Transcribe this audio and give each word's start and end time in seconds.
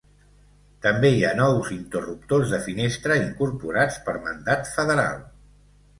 També 0.85 1.11
hi 1.15 1.19
ha 1.27 1.33
nous 1.39 1.69
interruptors 1.75 2.55
de 2.55 2.61
finestra 2.69 3.19
incorporats 3.27 4.03
per 4.09 4.17
mandat 4.29 4.73
federal. 4.79 5.21